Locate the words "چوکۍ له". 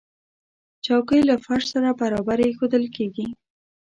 0.85-1.35